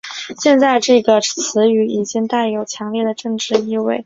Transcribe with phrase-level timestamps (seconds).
[0.39, 3.99] 现在这个词语已经带有强烈的政治意味。